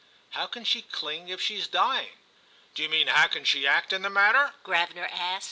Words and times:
"How 0.31 0.47
can 0.47 0.63
she 0.63 0.81
cling 0.81 1.29
if 1.29 1.39
she's 1.39 1.67
dying?" 1.67 2.17
"Do 2.73 2.81
you 2.81 2.89
mean 2.89 3.05
how 3.05 3.27
can 3.27 3.43
she 3.43 3.67
act 3.67 3.93
in 3.93 4.01
the 4.01 4.09
matter?" 4.09 4.55
Gravener 4.63 5.07
asked. 5.07 5.39